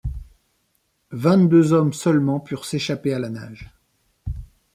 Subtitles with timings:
[1.11, 3.71] Vingt-deux hommes seulement purent s'échapper à la nage.